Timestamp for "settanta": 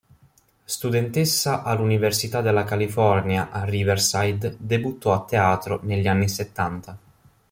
6.27-6.97